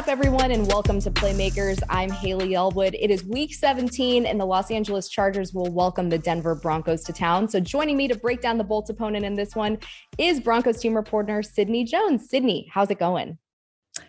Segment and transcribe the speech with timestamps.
[0.00, 1.78] up, everyone, and welcome to Playmakers.
[1.90, 2.96] I'm Haley Elwood.
[2.98, 7.12] It is week 17, and the Los Angeles Chargers will welcome the Denver Broncos to
[7.12, 7.46] town.
[7.46, 9.76] So, joining me to break down the Bolts opponent in this one
[10.16, 12.30] is Broncos team reporter Sydney Jones.
[12.30, 13.36] Sydney, how's it going?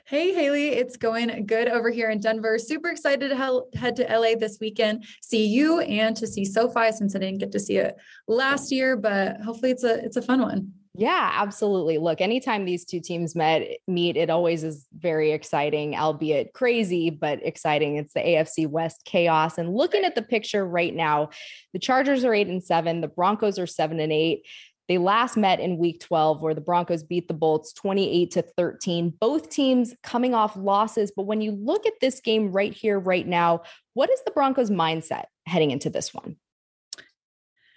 [0.05, 2.57] Hey, Haley, it's going good over here in Denver.
[2.57, 7.17] Super excited to head to LA this weekend, see you and to see SoFi since
[7.17, 7.97] I didn't get to see it
[8.29, 10.71] last year, but hopefully it's a it's a fun one.
[10.93, 11.97] Yeah, absolutely.
[11.99, 17.39] Look, anytime these two teams met meet, it always is very exciting, albeit crazy, but
[17.45, 17.95] exciting.
[17.95, 19.57] It's the AFC West chaos.
[19.57, 21.29] And looking at the picture right now,
[21.71, 24.45] the Chargers are eight and seven, the Broncos are seven and eight.
[24.89, 29.13] They last met in week 12 where the Broncos beat the Bolts 28 to 13.
[29.17, 33.25] Both teams coming off losses, but when you look at this game right here right
[33.25, 33.61] now,
[33.93, 36.35] what is the Broncos mindset heading into this one?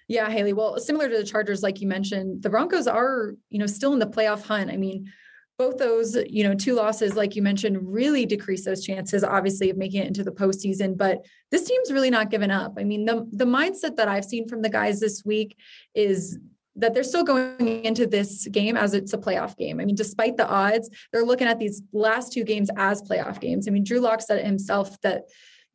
[0.08, 0.52] Yeah, Haley.
[0.52, 3.98] Well, similar to the Chargers, like you mentioned, the Broncos are, you know, still in
[3.98, 4.70] the playoff hunt.
[4.70, 5.10] I mean,
[5.56, 9.76] both those, you know, two losses, like you mentioned, really decrease those chances, obviously, of
[9.76, 10.96] making it into the postseason.
[10.96, 12.74] But this team's really not given up.
[12.76, 15.56] I mean, the the mindset that I've seen from the guys this week
[15.94, 16.38] is
[16.76, 19.80] that they're still going into this game as it's a playoff game.
[19.80, 23.68] I mean, despite the odds, they're looking at these last two games as playoff games.
[23.68, 25.22] I mean, Drew Lock said it himself that,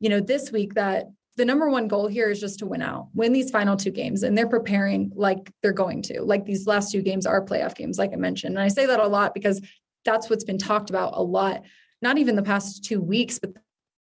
[0.01, 1.05] you know, this week that
[1.39, 4.23] the number one goal here is just to win out, win these final two games.
[4.23, 6.21] And they're preparing like they're going to.
[6.21, 8.57] Like these last two games are playoff games, like I mentioned.
[8.57, 9.61] And I say that a lot because
[10.03, 11.63] that's what's been talked about a lot,
[12.01, 13.53] not even the past two weeks, but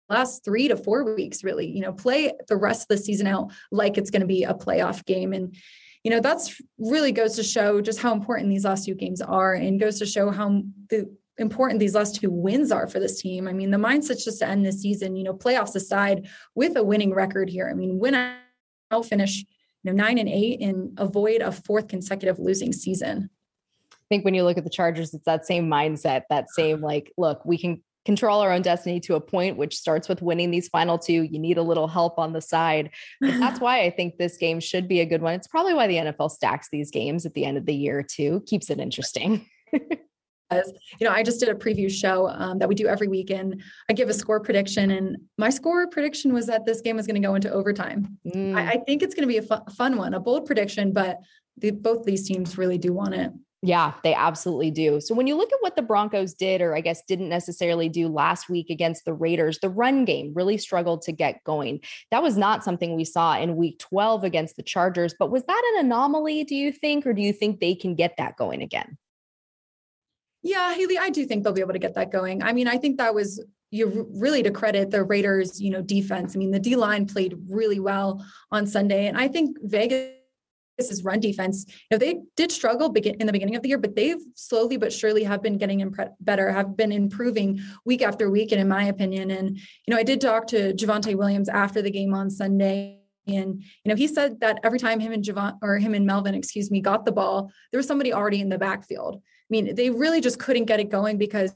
[0.09, 1.71] last three to four weeks, really.
[1.71, 4.53] You know, play the rest of the season out like it's going to be a
[4.53, 5.33] playoff game.
[5.33, 5.55] And,
[6.03, 9.55] you know, that's really goes to show just how important these last two games are
[9.55, 13.49] and goes to show how the important these last two wins are for this team.
[13.49, 16.85] I mean, the mindset's just to end this season, you know, playoffs aside, with a
[16.85, 17.69] winning record here.
[17.69, 19.39] I mean, win out finish,
[19.83, 23.31] you know, nine and eight and avoid a fourth consecutive losing season.
[23.93, 27.13] I think when you look at the Chargers, it's that same mindset, that same like,
[27.17, 30.69] look, we can control our own destiny to a point, which starts with winning these
[30.69, 31.23] final two.
[31.23, 32.91] You need a little help on the side.
[33.21, 35.35] But that's why I think this game should be a good one.
[35.35, 38.43] It's probably why the NFL stacks these games at the end of the year, too,
[38.47, 39.47] keeps it interesting.
[40.53, 43.63] you know, I just did a preview show um, that we do every week, and
[43.89, 44.91] I give a score prediction.
[44.91, 48.19] And my score prediction was that this game was going to go into overtime.
[48.27, 48.57] Mm.
[48.57, 51.19] I, I, think it's going to be a fu- fun one, a bold prediction, but
[51.57, 53.33] the, both these teams really do want it.
[53.63, 55.03] Yeah, they absolutely do.
[55.03, 58.09] So when you look at what the Broncos did, or I guess didn't necessarily do
[58.09, 61.81] last week against the Raiders, the run game really struggled to get going.
[62.11, 65.73] That was not something we saw in week 12 against the Chargers, but was that
[65.75, 68.97] an anomaly, do you think, or do you think they can get that going again?
[70.43, 72.43] Yeah, Haley, I do think they'll be able to get that going.
[72.43, 76.35] I mean, I think that was you really to credit the Raiders, you know, defense.
[76.35, 80.11] I mean, the D line played really well on Sunday, and I think Vegas
[80.79, 81.67] is run defense.
[81.69, 84.93] You know, they did struggle in the beginning of the year, but they've slowly but
[84.93, 88.85] surely have been getting impre- better, have been improving week after week, and in my
[88.85, 89.31] opinion.
[89.31, 92.97] And you know, I did talk to Javonte Williams after the game on Sunday.
[93.27, 96.35] And you know, he said that every time him and Javon or him and Melvin,
[96.35, 99.23] excuse me, got the ball, there was somebody already in the backfield.
[99.51, 101.53] I mean, they really just couldn't get it going because,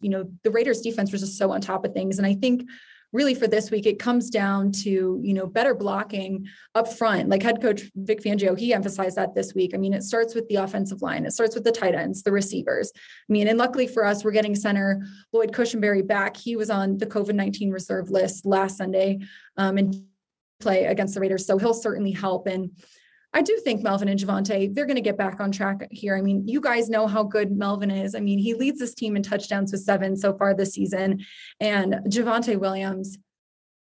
[0.00, 2.18] you know, the Raiders defense was just so on top of things.
[2.18, 2.68] And I think
[3.12, 7.28] really for this week, it comes down to, you know, better blocking up front.
[7.28, 9.74] Like head coach Vic Fangio, he emphasized that this week.
[9.74, 12.32] I mean, it starts with the offensive line, it starts with the tight ends, the
[12.32, 12.92] receivers.
[12.94, 16.36] I mean, and luckily for us, we're getting center Lloyd Cushenberry back.
[16.36, 19.20] He was on the COVID 19 reserve list last Sunday
[19.56, 19.94] um, and
[20.60, 21.46] play against the Raiders.
[21.46, 22.46] So he'll certainly help.
[22.48, 22.70] And
[23.34, 26.16] I do think Melvin and Javonte, they're going to get back on track here.
[26.16, 28.14] I mean, you guys know how good Melvin is.
[28.14, 31.24] I mean, he leads this team in touchdowns with seven so far this season.
[31.60, 33.18] And Javonte Williams,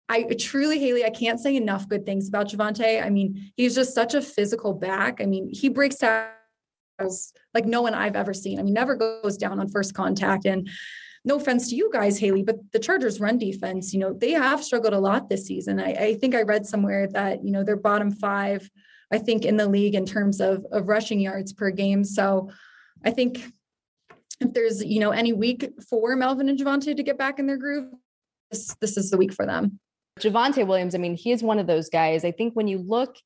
[0.09, 3.03] I truly, Haley, I can't say enough good things about Javonte.
[3.03, 5.21] I mean, he's just such a physical back.
[5.21, 8.59] I mean, he breaks tackles like no one I've ever seen.
[8.59, 10.45] I mean, never goes down on first contact.
[10.45, 10.69] And
[11.23, 14.63] no offense to you guys, Haley, but the Chargers run defense, you know, they have
[14.63, 15.79] struggled a lot this season.
[15.79, 18.69] I, I think I read somewhere that, you know, they're bottom five
[19.11, 22.03] I think, in the league in terms of, of rushing yards per game.
[22.03, 22.49] So
[23.03, 23.51] I think
[24.41, 27.57] if there's, you know, any week for Melvin and Javonte to get back in their
[27.57, 27.89] groove,
[28.51, 29.79] this, this is the week for them.
[30.19, 32.23] Javonte Williams, I mean, he is one of those guys.
[32.23, 33.17] I think when you look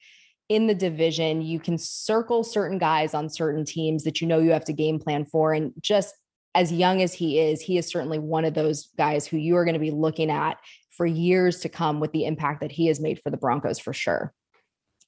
[0.49, 4.51] in the division, you can circle certain guys on certain teams that you know you
[4.51, 5.53] have to game plan for.
[5.53, 6.15] And just
[6.55, 9.65] as young as he is, he is certainly one of those guys who you are
[9.65, 10.57] going to be looking at
[10.89, 13.93] for years to come with the impact that he has made for the Broncos for
[13.93, 14.33] sure.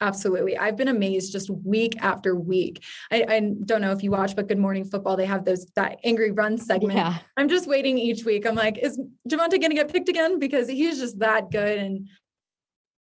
[0.01, 0.57] Absolutely.
[0.57, 2.83] I've been amazed just week after week.
[3.11, 5.99] I, I, don't know if you watch, but Good Morning Football, they have those that
[6.03, 6.97] angry run segment.
[6.97, 7.19] Yeah.
[7.37, 8.47] I'm just waiting each week.
[8.47, 8.99] I'm like, is
[9.29, 10.39] Javonte going to get picked again?
[10.39, 11.77] Because he's just that good.
[11.77, 12.09] And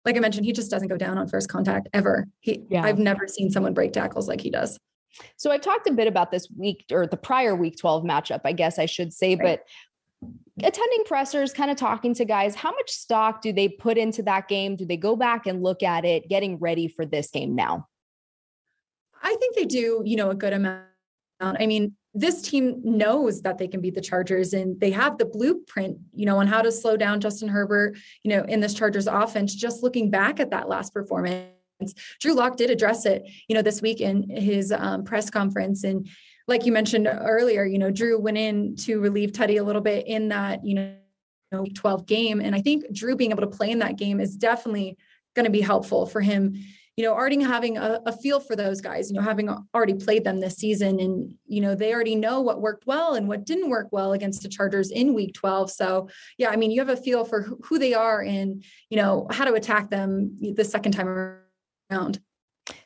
[0.04, 2.28] like I mentioned, he just doesn't go down on first contact ever.
[2.42, 2.84] He, yeah.
[2.84, 4.78] I've never seen someone break tackles like he does.
[5.38, 8.52] So I've talked a bit about this week or the prior week 12 matchup, I
[8.52, 9.60] guess I should say, right.
[9.60, 9.64] but
[10.63, 14.47] attending pressers, kind of talking to guys, how much stock do they put into that
[14.47, 14.75] game?
[14.75, 17.88] Do they go back and look at it, getting ready for this game now?
[19.23, 20.85] I think they do, you know, a good amount.
[21.39, 25.25] I mean, this team knows that they can beat the Chargers and they have the
[25.25, 29.07] blueprint, you know, on how to slow down Justin Herbert, you know, in this Chargers
[29.07, 29.56] offense.
[29.56, 31.47] Just looking back at that last performance,
[32.19, 35.83] Drew Lock did address it, you know, this week in his um, press conference.
[35.83, 36.07] And
[36.51, 40.06] like you mentioned earlier, you know, Drew went in to relieve Teddy a little bit
[40.07, 42.39] in that, you know, 12 game.
[42.39, 44.98] And I think Drew being able to play in that game is definitely
[45.36, 46.56] going to be helpful for him
[46.98, 50.25] you know, already having a, a, feel for those guys, you know, having already played
[50.25, 53.69] them this season and, you know, they already know what worked well and what didn't
[53.69, 55.71] work well against the Chargers in week 12.
[55.71, 59.25] So, yeah, I mean, you have a feel for who they are and, you know,
[59.31, 61.07] how to attack them the second time
[61.89, 62.19] around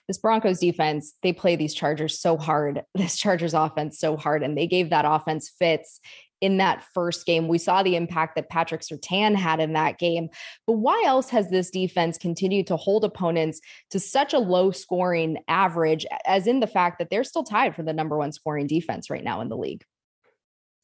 [0.07, 4.57] this Broncos defense, they play these Chargers so hard, this Chargers offense so hard, and
[4.57, 5.99] they gave that offense fits
[6.41, 7.47] in that first game.
[7.47, 10.27] We saw the impact that Patrick Surtain had in that game.
[10.67, 13.61] But why else has this defense continued to hold opponents
[13.91, 17.83] to such a low scoring average, as in the fact that they're still tied for
[17.83, 19.85] the number one scoring defense right now in the league?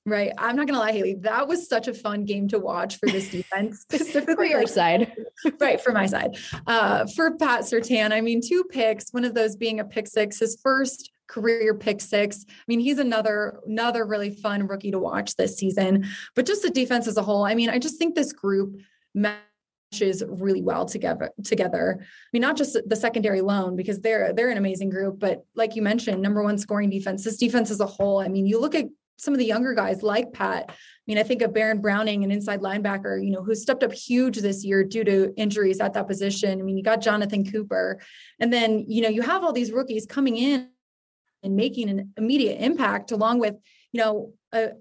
[0.06, 0.32] Right.
[0.38, 1.14] I'm not gonna lie, Haley.
[1.22, 5.14] That was such a fun game to watch for this defense, specifically for your side.
[5.60, 6.38] right, for my side.
[6.66, 10.40] Uh, for Pat Surtain, I mean, two picks, one of those being a pick six,
[10.40, 12.46] his first career pick six.
[12.50, 16.08] I mean, he's another another really fun rookie to watch this season.
[16.36, 18.78] But just the defense as a whole, I mean, I just think this group
[19.14, 22.00] matches really well together together.
[22.02, 25.76] I mean, not just the secondary loan because they're they're an amazing group, but like
[25.76, 27.24] you mentioned, number one scoring defense.
[27.24, 28.20] This defense as a whole.
[28.20, 28.86] I mean, you look at
[29.18, 30.66] some of the younger guys like Pat.
[30.70, 30.74] I
[31.06, 34.38] mean, I think of Baron Browning, an inside linebacker, you know, who stepped up huge
[34.38, 36.60] this year due to injuries at that position.
[36.60, 38.00] I mean, you got Jonathan Cooper.
[38.40, 40.70] And then, you know, you have all these rookies coming in
[41.44, 43.56] and making an immediate impact along with,
[43.92, 44.72] you know, a,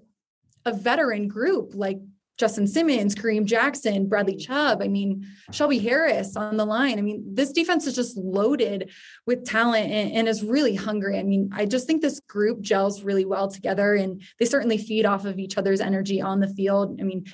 [0.65, 1.99] a veteran group like
[2.41, 4.51] Justin Simmons, Kareem Jackson, Bradley mm-hmm.
[4.51, 4.81] Chubb.
[4.81, 6.97] I mean, Shelby Harris on the line.
[6.97, 8.89] I mean, this defense is just loaded
[9.27, 11.19] with talent and, and, is really hungry.
[11.19, 15.05] I mean, I just think this group gels really well together and they certainly feed
[15.05, 16.97] off of each other's energy on the field.
[16.99, 17.25] I mean,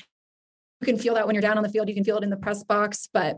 [0.82, 2.30] you can feel that when you're down on the field, you can feel it in
[2.30, 3.08] the press box.
[3.12, 3.38] But,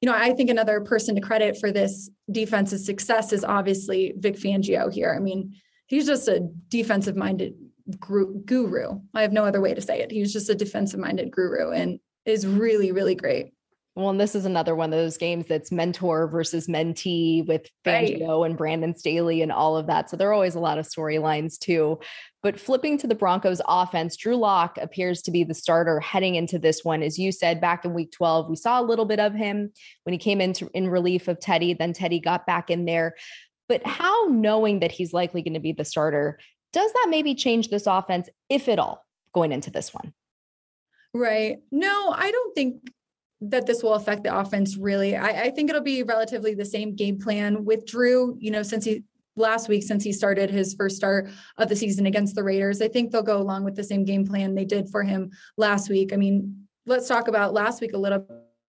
[0.00, 4.36] you know, I think another person to credit for this defense's success is obviously Vic
[4.36, 5.14] Fangio here.
[5.14, 5.54] I mean,
[5.86, 7.52] he's just a defensive minded
[7.98, 9.00] guru.
[9.14, 10.10] I have no other way to say it.
[10.10, 13.52] He's just a defensive minded guru and is really, really great.
[13.96, 18.40] Well, and this is another one of those games that's mentor versus mentee with Fangio
[18.40, 18.46] right.
[18.48, 20.08] and Brandon Staley and all of that.
[20.08, 21.98] So there are always a lot of storylines too.
[22.42, 26.58] But flipping to the Broncos offense, Drew Lock appears to be the starter heading into
[26.58, 27.02] this one.
[27.02, 29.72] As you said, back in week 12, we saw a little bit of him
[30.04, 31.74] when he came into in relief of Teddy.
[31.74, 33.16] Then Teddy got back in there.
[33.68, 36.38] But how knowing that he's likely going to be the starter
[36.72, 40.12] does that maybe change this offense, if at all, going into this one?
[41.12, 41.58] Right.
[41.70, 42.92] No, I don't think
[43.42, 45.16] that this will affect the offense really.
[45.16, 48.84] I, I, think it'll be relatively the same game plan with Drew, you know, since
[48.84, 49.02] he
[49.34, 52.82] last week, since he started his first start of the season against the Raiders.
[52.82, 55.88] I think they'll go along with the same game plan they did for him last
[55.88, 56.12] week.
[56.12, 58.26] I mean, let's talk about last week a little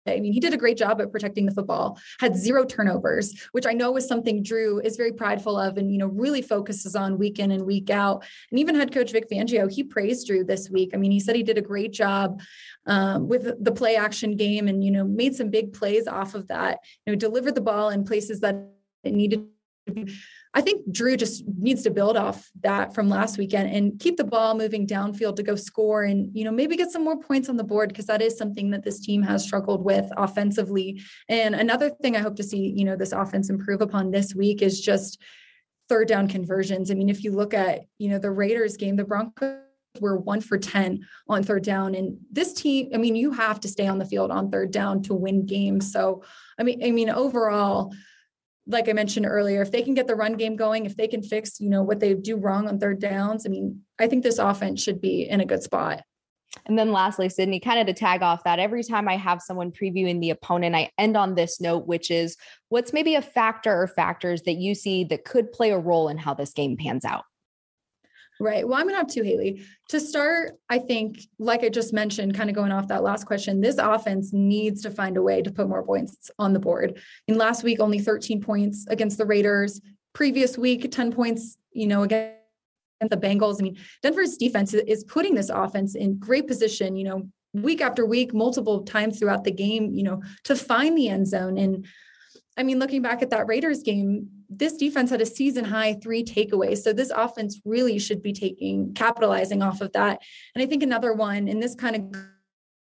[0.06, 3.66] I mean, he did a great job at protecting the football, had zero turnovers, which
[3.66, 7.18] I know is something Drew is very prideful of and, you know, really focuses on
[7.18, 8.24] week in and week out.
[8.50, 10.90] And even head coach Vic Fangio, he praised Drew this week.
[10.94, 12.40] I mean, he said he did a great job
[12.86, 16.48] um, with the play action game and, you know, made some big plays off of
[16.48, 18.68] that, you know, delivered the ball in places that
[19.04, 19.46] it needed
[19.86, 20.14] to be
[20.52, 24.24] I think Drew just needs to build off that from last weekend and keep the
[24.24, 27.56] ball moving downfield to go score and you know maybe get some more points on
[27.56, 31.00] the board because that is something that this team has struggled with offensively.
[31.28, 34.60] And another thing I hope to see, you know, this offense improve upon this week
[34.60, 35.20] is just
[35.88, 36.90] third down conversions.
[36.90, 39.58] I mean, if you look at, you know, the Raiders game, the Broncos
[40.00, 41.94] were one for 10 on third down.
[41.94, 45.02] And this team, I mean, you have to stay on the field on third down
[45.04, 45.92] to win games.
[45.92, 46.22] So,
[46.58, 47.92] I mean, I mean, overall,
[48.70, 51.22] like I mentioned earlier, if they can get the run game going, if they can
[51.22, 54.38] fix, you know, what they do wrong on third downs, I mean, I think this
[54.38, 56.02] offense should be in a good spot.
[56.66, 59.70] And then lastly, Sydney, kind of to tag off that, every time I have someone
[59.70, 62.36] previewing the opponent, I end on this note, which is
[62.68, 66.18] what's maybe a factor or factors that you see that could play a role in
[66.18, 67.24] how this game pans out?
[68.40, 68.66] Right.
[68.66, 69.62] Well, I'm going to have two, Haley.
[69.90, 73.60] To start, I think, like I just mentioned, kind of going off that last question,
[73.60, 76.98] this offense needs to find a way to put more points on the board.
[77.28, 79.82] In last week, only 13 points against the Raiders.
[80.14, 82.38] Previous week, 10 points, you know, against
[83.02, 83.60] the Bengals.
[83.60, 88.06] I mean, Denver's defense is putting this offense in great position, you know, week after
[88.06, 91.58] week, multiple times throughout the game, you know, to find the end zone.
[91.58, 91.84] And
[92.56, 96.24] I mean, looking back at that Raiders game, this defense had a season high three
[96.24, 96.78] takeaways.
[96.78, 100.20] So this offense really should be taking capitalizing off of that.
[100.54, 102.20] And I think another one, and this kind of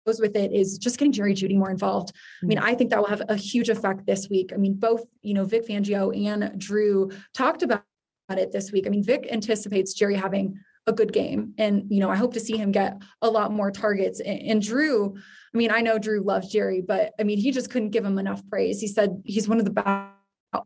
[0.06, 2.12] goes with it is just getting Jerry Jeudy more involved.
[2.42, 2.64] I mean, mm.
[2.64, 4.52] I think that will have a huge effect this week.
[4.54, 7.84] I mean, both, you know, Vic Fangio and Drew talked about
[8.30, 8.86] it this week.
[8.86, 11.54] I mean, Vic anticipates Jerry having a good game.
[11.58, 14.20] And, you know, I hope to see him get a lot more targets.
[14.20, 17.70] And, and, Drew, I mean, I know Drew loves Jerry, but I mean, he just
[17.70, 18.82] couldn't give him enough praise.
[18.82, 19.72] He said he's one of the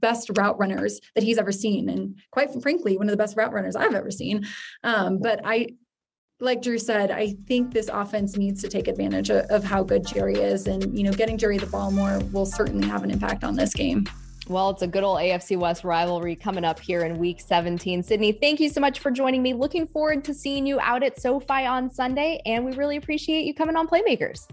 [0.01, 1.89] best route runners that he's ever seen.
[1.89, 4.45] And quite frankly, one of the best route runners I've ever seen.
[4.83, 5.67] Um, but I,
[6.39, 10.05] like Drew said, I think this offense needs to take advantage of, of how good
[10.05, 10.67] Jerry is.
[10.67, 13.73] And, you know, getting Jerry the ball more will certainly have an impact on this
[13.73, 14.05] game.
[14.49, 18.01] Well, it's a good old AFC West rivalry coming up here in week 17.
[18.01, 19.53] Sydney, thank you so much for joining me.
[19.53, 22.41] Looking forward to seeing you out at SoFi on Sunday.
[22.45, 24.47] And we really appreciate you coming on Playmakers.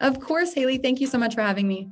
[0.00, 0.78] Of course, Haley.
[0.78, 1.88] Thank you so much for having me.